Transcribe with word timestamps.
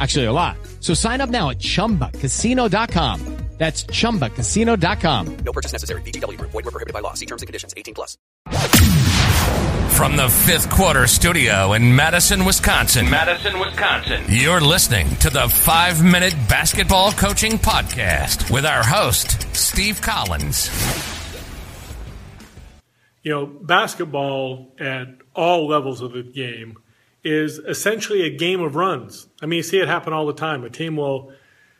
Actually, 0.00 0.24
a 0.24 0.32
lot. 0.32 0.56
So 0.80 0.94
sign 0.94 1.20
up 1.20 1.28
now 1.28 1.50
at 1.50 1.58
ChumbaCasino.com. 1.58 3.36
That's 3.60 3.84
ChumbaCasino.com. 3.84 5.36
No 5.44 5.52
purchase 5.52 5.72
necessary. 5.72 6.00
VGW 6.00 6.38
Group. 6.38 6.50
Void 6.52 6.64
were 6.64 6.70
prohibited 6.70 6.94
by 6.94 7.00
law. 7.00 7.12
See 7.12 7.26
terms 7.26 7.42
and 7.42 7.46
conditions. 7.46 7.74
18 7.76 7.92
plus. 7.92 8.16
From 9.94 10.16
the 10.16 10.30
fifth 10.30 10.70
quarter 10.70 11.06
studio 11.06 11.74
in 11.74 11.94
Madison, 11.94 12.46
Wisconsin. 12.46 13.10
Madison, 13.10 13.60
Wisconsin. 13.60 14.24
You're 14.30 14.62
listening 14.62 15.14
to 15.16 15.28
the 15.28 15.46
five 15.46 16.02
minute 16.02 16.34
basketball 16.48 17.12
coaching 17.12 17.58
podcast 17.58 18.50
with 18.50 18.64
our 18.64 18.82
host, 18.82 19.54
Steve 19.54 20.00
Collins. 20.00 20.70
You 23.22 23.32
know, 23.32 23.44
basketball 23.44 24.74
at 24.80 25.08
all 25.34 25.68
levels 25.68 26.00
of 26.00 26.12
the 26.12 26.22
game 26.22 26.78
is 27.22 27.58
essentially 27.58 28.22
a 28.22 28.30
game 28.30 28.60
of 28.60 28.76
runs. 28.76 29.26
I 29.42 29.46
mean, 29.46 29.58
you 29.58 29.62
see 29.62 29.78
it 29.78 29.88
happen 29.88 30.12
all 30.12 30.26
the 30.26 30.32
time. 30.32 30.64
A 30.64 30.70
team 30.70 30.96
will, 30.96 31.32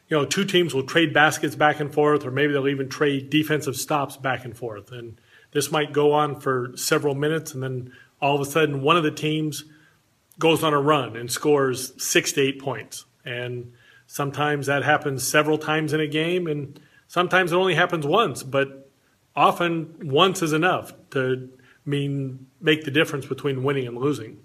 you 0.09 0.17
know, 0.17 0.25
two 0.25 0.45
teams 0.45 0.75
will 0.75 0.83
trade 0.83 1.15
baskets 1.15 1.55
back 1.55 1.81
and 1.81 1.93
forth, 1.93 2.27
or 2.27 2.31
maybe 2.31 2.53
they'll 2.53 2.69
even 2.69 2.89
trade 2.89 3.31
defensive 3.31 3.77
stops 3.77 4.17
back 4.17 4.45
and 4.45 4.57
forth. 4.57 4.93
And 4.93 5.21
this 5.53 5.73
might 5.73 5.93
go 5.93 6.13
on 6.13 6.41
for 6.41 6.73
several 6.77 7.15
minutes, 7.15 7.55
and 7.55 7.63
then 7.63 7.93
all 8.21 8.35
of 8.35 8.41
a 8.41 8.51
sudden, 8.51 8.83
one 8.83 8.97
of 8.97 9.03
the 9.03 9.11
teams 9.11 9.65
goes 10.39 10.63
on 10.63 10.75
a 10.75 10.81
run 10.81 11.17
and 11.17 11.31
scores 11.31 11.93
six 12.03 12.33
to 12.33 12.41
eight 12.43 12.61
points. 12.61 13.05
And 13.25 13.73
sometimes 14.07 14.67
that 14.67 14.83
happens 14.83 15.27
several 15.27 15.59
times 15.59 15.93
in 15.93 16.01
a 16.01 16.07
game, 16.07 16.47
and 16.47 16.79
sometimes 17.09 17.53
it 17.53 17.57
only 17.57 17.75
happens 17.75 18.07
once, 18.07 18.43
but 18.43 18.91
often 19.35 19.95
once 20.03 20.43
is 20.43 20.53
enough 20.53 20.93
to 21.11 21.49
mean 21.87 22.47
make 22.61 22.85
the 22.85 22.91
difference 22.91 23.25
between 23.25 23.63
winning 23.63 23.87
and 23.87 23.97
losing 23.97 24.39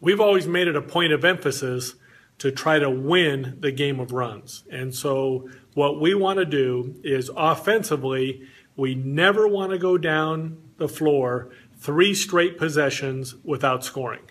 we've 0.00 0.20
always 0.20 0.46
made 0.46 0.68
it 0.68 0.76
a 0.76 0.82
point 0.82 1.12
of 1.12 1.24
emphasis 1.24 1.94
to 2.38 2.50
try 2.50 2.78
to 2.78 2.88
win 2.88 3.58
the 3.60 3.70
game 3.70 4.00
of 4.00 4.12
runs. 4.12 4.64
And 4.70 4.94
so 4.94 5.48
what 5.74 6.00
we 6.00 6.14
want 6.14 6.38
to 6.38 6.44
do 6.46 6.94
is 7.04 7.30
offensively, 7.36 8.42
we 8.76 8.94
never 8.94 9.46
want 9.46 9.72
to 9.72 9.78
go 9.78 9.98
down 9.98 10.56
the 10.78 10.88
floor 10.88 11.50
three 11.76 12.14
straight 12.14 12.56
possessions 12.56 13.34
without 13.44 13.84
scoring. 13.84 14.22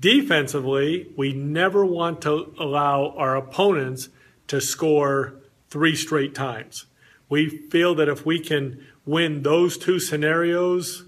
Defensively, 0.00 1.12
we 1.16 1.32
never 1.32 1.84
want 1.84 2.22
to 2.22 2.54
allow 2.58 3.14
our 3.16 3.36
opponents 3.36 4.08
to 4.48 4.60
score 4.60 5.34
three 5.68 5.94
straight 5.94 6.34
times. 6.34 6.86
We 7.28 7.48
feel 7.48 7.94
that 7.96 8.08
if 8.08 8.26
we 8.26 8.40
can 8.40 8.84
win 9.06 9.42
those 9.42 9.78
two 9.78 9.98
scenarios 9.98 11.04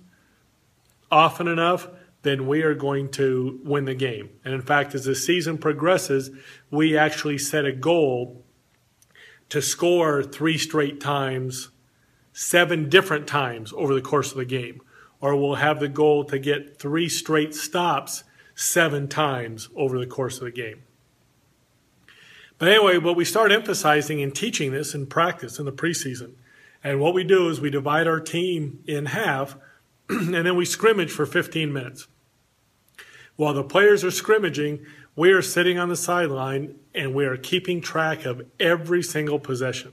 often 1.11 1.49
enough, 1.49 1.89
then 2.27 2.47
we 2.47 2.63
are 2.63 2.75
going 2.75 3.11
to 3.11 3.61
win 3.65 3.85
the 3.85 3.95
game. 3.95 4.31
And 4.45 4.55
in 4.55 4.63
fact, 4.63 4.95
as 4.95 5.05
the 5.05 5.15
season 5.15 5.59
progresses, 5.59 6.31
we 6.71 6.97
actually 6.97 7.39
set 7.39 7.65
a 7.65 7.73
goal 7.73 8.45
to 9.49 9.63
score 9.63 10.23
three 10.23 10.59
straight 10.59 11.01
times, 11.01 11.71
seven 12.33 12.89
different 12.89 13.27
times 13.27 13.73
over 13.77 13.95
the 13.95 14.01
course 14.01 14.33
of 14.33 14.39
the 14.39 14.45
game. 14.45 14.81
Or 15.21 15.37
we'll 15.37 15.57
have 15.57 15.81
the 15.81 15.89
goal 15.89 16.25
to 16.25 16.39
get 16.39 16.79
three 16.79 17.09
straight 17.09 17.55
stops 17.55 18.25
seven 18.55 19.09
times 19.09 19.69
over 19.77 19.99
the 19.99 20.07
course 20.07 20.39
of 20.39 20.45
the 20.45 20.51
game. 20.51 20.83
But 22.59 22.69
anyway, 22.69 22.99
what 22.99 23.17
we 23.17 23.25
start 23.25 23.53
emphasizing 23.53 24.23
and 24.23 24.35
teaching 24.35 24.73
this 24.73 24.95
in 24.95 25.07
practice 25.07 25.59
in 25.59 25.67
the 25.67 25.73
preseason. 25.73 26.33
And 26.83 27.01
what 27.01 27.15
we 27.15 27.25
do 27.25 27.49
is 27.49 27.61
we 27.61 27.71
divide 27.71 28.07
our 28.07 28.21
team 28.21 28.83
in 28.87 29.07
half 29.07 29.57
and 30.09 30.35
then 30.35 30.57
we 30.57 30.65
scrimmage 30.65 31.11
for 31.11 31.27
15 31.27 31.73
minutes. 31.73 32.07
While 33.37 33.55
the 33.55 33.65
players 33.65 34.03
are 34.05 34.11
scrimmaging, 34.11 34.85
we 35.15 35.31
are 35.31 35.43
sitting 35.43 35.79
on 35.79 35.89
the 35.89 35.97
sideline 35.97 36.77
and 36.95 37.15
we 37.15 37.25
are 37.27 37.37
keeping 37.37 37.81
track 37.81 38.25
of 38.25 38.47
every 38.59 39.03
single 39.03 39.39
possession. 39.39 39.93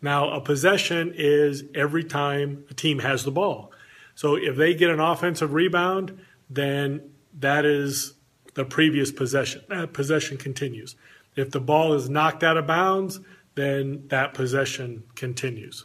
Now, 0.00 0.30
a 0.30 0.40
possession 0.40 1.12
is 1.16 1.64
every 1.74 2.04
time 2.04 2.64
a 2.70 2.74
team 2.74 3.00
has 3.00 3.24
the 3.24 3.30
ball. 3.30 3.72
So 4.14 4.36
if 4.36 4.56
they 4.56 4.74
get 4.74 4.90
an 4.90 5.00
offensive 5.00 5.52
rebound, 5.52 6.18
then 6.50 7.10
that 7.38 7.64
is 7.64 8.14
the 8.54 8.64
previous 8.64 9.10
possession. 9.10 9.62
That 9.68 9.92
possession 9.92 10.36
continues. 10.36 10.96
If 11.36 11.50
the 11.50 11.60
ball 11.60 11.94
is 11.94 12.10
knocked 12.10 12.42
out 12.42 12.56
of 12.56 12.66
bounds, 12.66 13.20
then 13.54 14.04
that 14.08 14.34
possession 14.34 15.04
continues. 15.14 15.84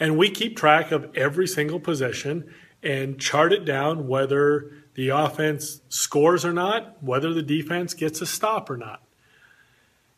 And 0.00 0.16
we 0.16 0.30
keep 0.30 0.56
track 0.56 0.90
of 0.90 1.14
every 1.16 1.46
single 1.46 1.80
possession 1.80 2.52
and 2.82 3.20
chart 3.20 3.52
it 3.52 3.64
down 3.64 4.06
whether 4.06 4.72
the 4.98 5.10
offense 5.10 5.80
scores 5.88 6.44
or 6.44 6.52
not, 6.52 7.00
whether 7.00 7.32
the 7.32 7.40
defense 7.40 7.94
gets 7.94 8.20
a 8.20 8.26
stop 8.26 8.68
or 8.68 8.76
not. 8.76 9.00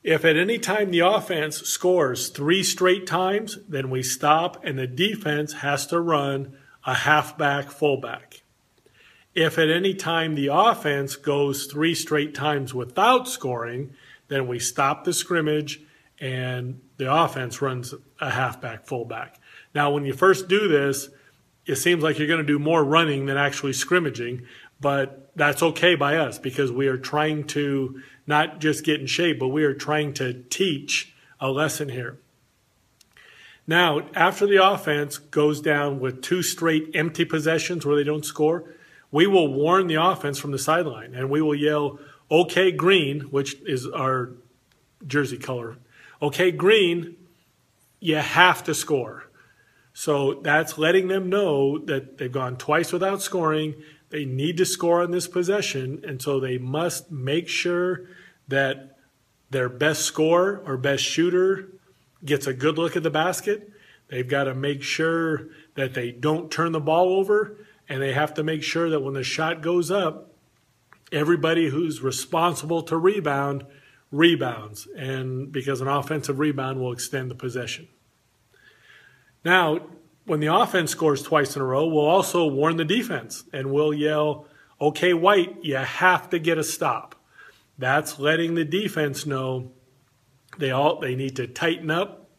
If 0.02 0.24
at 0.24 0.38
any 0.38 0.58
time 0.58 0.90
the 0.90 1.00
offense 1.00 1.58
scores 1.58 2.30
three 2.30 2.62
straight 2.62 3.06
times, 3.06 3.58
then 3.68 3.90
we 3.90 4.02
stop 4.02 4.64
and 4.64 4.78
the 4.78 4.86
defense 4.86 5.52
has 5.52 5.86
to 5.88 6.00
run 6.00 6.56
a 6.86 6.94
halfback 6.94 7.70
fullback. 7.70 8.40
If 9.34 9.58
at 9.58 9.68
any 9.68 9.92
time 9.92 10.34
the 10.34 10.48
offense 10.50 11.14
goes 11.14 11.66
three 11.66 11.94
straight 11.94 12.34
times 12.34 12.72
without 12.72 13.28
scoring, 13.28 13.92
then 14.28 14.48
we 14.48 14.58
stop 14.58 15.04
the 15.04 15.12
scrimmage 15.12 15.82
and 16.18 16.80
the 16.96 17.14
offense 17.14 17.60
runs 17.60 17.92
a 18.18 18.30
halfback 18.30 18.86
fullback. 18.86 19.38
Now, 19.74 19.90
when 19.90 20.06
you 20.06 20.14
first 20.14 20.48
do 20.48 20.68
this, 20.68 21.10
it 21.66 21.76
seems 21.76 22.02
like 22.02 22.18
you're 22.18 22.26
going 22.26 22.40
to 22.40 22.46
do 22.46 22.58
more 22.58 22.82
running 22.82 23.26
than 23.26 23.36
actually 23.36 23.74
scrimmaging, 23.74 24.46
but 24.80 25.30
that's 25.36 25.62
okay 25.62 25.94
by 25.94 26.16
us 26.16 26.38
because 26.38 26.72
we 26.72 26.86
are 26.88 26.96
trying 26.96 27.44
to 27.48 28.00
not 28.26 28.60
just 28.60 28.84
get 28.84 29.00
in 29.00 29.06
shape, 29.06 29.38
but 29.38 29.48
we 29.48 29.64
are 29.64 29.74
trying 29.74 30.12
to 30.14 30.42
teach 30.50 31.14
a 31.40 31.50
lesson 31.50 31.88
here. 31.88 32.18
Now, 33.66 34.08
after 34.14 34.46
the 34.46 34.64
offense 34.64 35.18
goes 35.18 35.60
down 35.60 36.00
with 36.00 36.22
two 36.22 36.42
straight 36.42 36.90
empty 36.94 37.24
possessions 37.24 37.86
where 37.86 37.96
they 37.96 38.04
don't 38.04 38.24
score, 38.24 38.64
we 39.12 39.26
will 39.26 39.52
warn 39.52 39.86
the 39.86 39.94
offense 39.96 40.38
from 40.38 40.50
the 40.50 40.58
sideline 40.58 41.14
and 41.14 41.30
we 41.30 41.42
will 41.42 41.54
yell, 41.54 41.98
okay, 42.30 42.72
green, 42.72 43.20
which 43.22 43.56
is 43.62 43.86
our 43.86 44.30
jersey 45.06 45.38
color. 45.38 45.76
Okay, 46.22 46.50
green, 46.50 47.16
you 48.00 48.16
have 48.16 48.64
to 48.64 48.74
score. 48.74 49.24
So 49.92 50.40
that's 50.42 50.78
letting 50.78 51.08
them 51.08 51.28
know 51.28 51.78
that 51.78 52.18
they've 52.18 52.30
gone 52.30 52.56
twice 52.56 52.92
without 52.92 53.22
scoring. 53.22 53.74
They 54.10 54.24
need 54.24 54.56
to 54.58 54.66
score 54.66 55.02
on 55.02 55.12
this 55.12 55.28
possession, 55.28 56.02
and 56.06 56.20
so 56.20 56.40
they 56.40 56.58
must 56.58 57.10
make 57.10 57.48
sure 57.48 58.08
that 58.48 58.98
their 59.50 59.68
best 59.68 60.02
scorer 60.02 60.62
or 60.66 60.76
best 60.76 61.04
shooter 61.04 61.68
gets 62.24 62.46
a 62.46 62.52
good 62.52 62.76
look 62.76 62.96
at 62.96 63.02
the 63.02 63.10
basket. 63.10 63.70
They've 64.08 64.28
got 64.28 64.44
to 64.44 64.54
make 64.54 64.82
sure 64.82 65.48
that 65.76 65.94
they 65.94 66.10
don't 66.10 66.50
turn 66.50 66.72
the 66.72 66.80
ball 66.80 67.14
over, 67.14 67.56
and 67.88 68.02
they 68.02 68.12
have 68.12 68.34
to 68.34 68.42
make 68.42 68.62
sure 68.62 68.90
that 68.90 69.00
when 69.00 69.14
the 69.14 69.22
shot 69.22 69.62
goes 69.62 69.90
up, 69.90 70.32
everybody 71.12 71.70
who's 71.70 72.02
responsible 72.02 72.82
to 72.82 72.96
rebound 72.96 73.64
rebounds, 74.12 74.88
and 74.96 75.52
because 75.52 75.80
an 75.80 75.88
offensive 75.88 76.38
rebound 76.38 76.80
will 76.80 76.92
extend 76.92 77.30
the 77.30 77.34
possession. 77.34 77.86
Now, 79.44 79.80
when 80.30 80.38
the 80.38 80.46
offense 80.46 80.92
scores 80.92 81.22
twice 81.22 81.56
in 81.56 81.62
a 81.62 81.64
row, 81.64 81.88
we'll 81.88 82.04
also 82.04 82.46
warn 82.46 82.76
the 82.76 82.84
defense 82.84 83.42
and 83.52 83.72
we'll 83.72 83.92
yell, 83.92 84.46
okay, 84.80 85.12
White, 85.12 85.56
you 85.60 85.74
have 85.74 86.30
to 86.30 86.38
get 86.38 86.56
a 86.56 86.62
stop. 86.62 87.16
That's 87.76 88.16
letting 88.16 88.54
the 88.54 88.64
defense 88.64 89.26
know 89.26 89.72
they 90.56 90.70
all 90.70 91.00
they 91.00 91.16
need 91.16 91.34
to 91.34 91.48
tighten 91.48 91.90
up. 91.90 92.30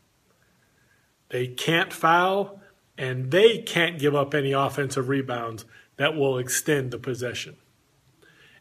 They 1.32 1.48
can't 1.48 1.92
foul 1.92 2.62
and 2.98 3.30
they 3.30 3.58
can't 3.58 4.00
give 4.00 4.16
up 4.16 4.34
any 4.34 4.54
offensive 4.54 5.10
rebounds 5.10 5.66
that 5.98 6.16
will 6.16 6.38
extend 6.38 6.92
the 6.92 6.98
possession. 6.98 7.58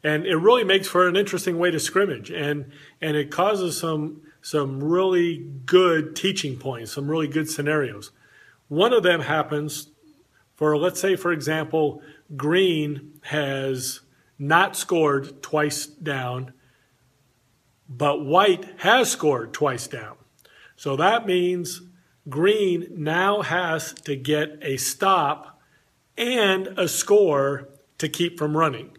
And 0.02 0.26
it 0.26 0.38
really 0.38 0.64
makes 0.64 0.88
for 0.88 1.06
an 1.06 1.14
interesting 1.14 1.56
way 1.56 1.70
to 1.70 1.78
scrimmage 1.78 2.32
and 2.32 2.72
and 3.00 3.16
it 3.16 3.30
causes 3.30 3.78
some 3.78 4.22
some 4.42 4.82
really 4.82 5.36
good 5.66 6.16
teaching 6.16 6.58
points, 6.58 6.90
some 6.90 7.08
really 7.08 7.28
good 7.28 7.48
scenarios. 7.48 8.10
One 8.70 8.94
of 8.94 9.02
them 9.02 9.20
happens 9.20 9.90
for 10.56 10.76
let's 10.78 11.00
say 11.00 11.16
for 11.16 11.32
example, 11.32 12.02
Green 12.34 13.20
has 13.24 14.00
not 14.38 14.76
scored 14.76 15.42
twice 15.42 15.84
down 15.84 16.54
but 17.90 18.24
White 18.24 18.66
has 18.78 19.10
scored 19.10 19.52
twice 19.52 19.88
down. 19.88 20.16
So 20.76 20.94
that 20.96 21.26
means 21.26 21.82
Green 22.28 22.86
now 22.90 23.42
has 23.42 23.92
to 24.04 24.14
get 24.14 24.58
a 24.62 24.76
stop 24.76 25.60
and 26.16 26.68
a 26.78 26.86
score 26.86 27.68
to 27.98 28.08
keep 28.08 28.38
from 28.38 28.56
running. 28.56 28.96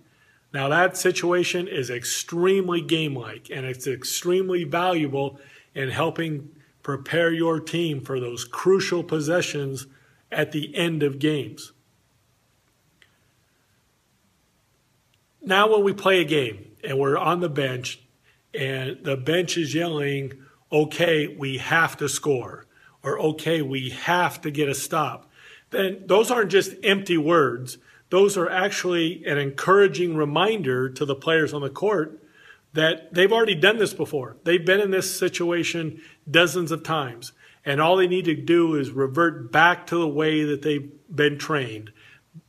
Now, 0.54 0.68
that 0.68 0.98
situation 0.98 1.70
is 1.70 1.90
extremely 1.90 2.82
game 2.82 3.16
like 3.16 3.50
and 3.50 3.66
it's 3.66 3.88
extremely 3.88 4.66
valuable 4.66 5.40
in 5.74 5.90
helping 5.90 6.50
prepare 6.84 7.32
your 7.32 7.60
team 7.60 8.02
for 8.02 8.20
those 8.20 8.44
crucial 8.44 9.04
possessions 9.04 9.88
at 10.32 10.52
the 10.52 10.76
end 10.76 11.04
of 11.04 11.20
games. 11.20 11.74
Now, 15.44 15.72
when 15.72 15.84
we 15.84 15.94
play 15.94 16.22
a 16.22 16.26
game 16.26 16.72
and 16.84 17.00
we're 17.00 17.18
on 17.18 17.40
the 17.40 17.50
bench 17.50 18.00
and 18.54 19.04
the 19.04 19.18
bench 19.18 19.58
is 19.58 19.74
yelling, 19.74 20.34
okay, 20.72 21.28
we 21.28 21.58
have 21.58 21.98
to 21.98 22.08
score, 22.08 22.66
or 23.04 23.20
okay, 23.20 23.62
we 23.62 23.90
have 23.90 24.40
to 24.42 24.52
get 24.52 24.70
a 24.70 24.76
stop, 24.76 25.30
then 25.72 26.04
those 26.06 26.30
aren't 26.30 26.52
just 26.52 26.76
empty 26.84 27.18
words. 27.18 27.78
Those 28.10 28.38
are 28.38 28.50
actually 28.50 29.26
an 29.26 29.38
encouraging 29.38 30.16
reminder 30.16 30.90
to 30.90 31.06
the 31.06 31.16
players 31.16 31.54
on 31.54 31.62
the 31.62 31.70
court 31.70 32.21
that 32.74 33.14
they've 33.14 33.32
already 33.32 33.56
done 33.56 33.78
this 33.78 33.94
before. 33.94 34.38
They've 34.44 34.66
been 34.66 34.80
in 34.80 34.92
this 34.92 35.18
situation 35.18 36.02
dozens 36.30 36.72
of 36.72 36.84
times. 36.84 37.34
And 37.66 37.80
all 37.80 37.96
they 37.96 38.08
need 38.08 38.26
to 38.26 38.36
do 38.36 38.76
is 38.76 38.92
revert 38.92 39.52
back 39.52 39.86
to 39.88 39.98
the 39.98 40.08
way 40.08 40.44
that 40.44 40.62
they've 40.62 40.92
been 41.14 41.38
trained, 41.38 41.92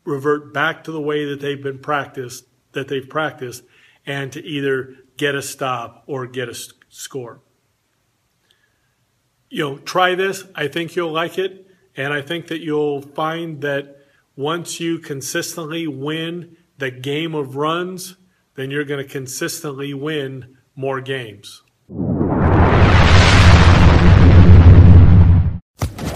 revert 0.05 0.55
back 0.55 0.85
to 0.85 0.93
the 0.93 1.01
way 1.01 1.27
that 1.27 1.41
they've 1.41 1.63
been 1.63 1.81
practiced, 1.81 2.47
that 2.73 2.89
they've 2.89 3.09
practiced, 3.09 3.65
and 4.07 4.33
to 4.33 4.43
either 4.43 4.97
get 5.17 5.35
a 5.35 5.43
stop 5.43 6.03
or 6.07 6.27
get 6.27 6.49
a 6.49 6.57
score. 6.89 7.41
You 9.51 9.63
know, 9.65 9.79
try 9.79 10.15
this. 10.15 10.45
I 10.55 10.69
think 10.69 10.97
you'll 10.97 11.13
like 11.13 11.39
it. 11.39 11.67
And 11.95 12.15
I 12.15 12.23
think 12.23 12.47
that 12.47 12.63
you'll 12.63 13.03
find 13.03 13.61
that 13.61 13.99
once 14.35 14.81
you 14.81 14.99
consistently 14.99 15.87
win 15.87 16.57
the 16.79 16.91
game 16.91 17.35
of 17.35 17.57
runs, 17.57 18.17
then 18.55 18.71
you're 18.71 18.85
going 18.85 19.05
to 19.05 19.11
consistently 19.11 19.95
win 19.95 20.57
more 20.77 21.01
games. 21.01 21.63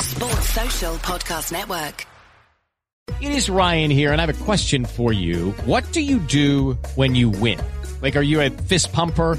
Sports 0.00 0.49
Social 0.50 0.94
Podcast 0.97 1.53
Network. 1.53 2.06
It 3.21 3.33
is 3.33 3.49
Ryan 3.49 3.91
here, 3.91 4.12
and 4.12 4.21
I 4.21 4.27
have 4.27 4.41
a 4.41 4.44
question 4.44 4.85
for 4.85 5.12
you. 5.12 5.53
What 5.65 5.91
do 5.93 6.00
you 6.00 6.19
do 6.19 6.75
when 6.97 7.15
you 7.15 7.31
win? 7.31 7.59
Like, 8.03 8.17
are 8.17 8.23
you 8.23 8.41
a 8.41 8.50
fist 8.50 8.93
pumper? 8.93 9.39